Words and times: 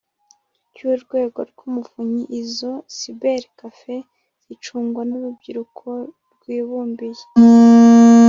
Cy 0.73 0.81
urwego 0.91 1.39
rw 1.49 1.59
umuvunyi 1.67 2.23
izo 2.41 2.73
cyber 2.97 3.41
caf 3.57 3.79
s 4.01 4.05
zicungwa 4.45 5.01
n 5.09 5.11
urubyiruko 5.17 5.87
rwibumbiye 6.33 7.23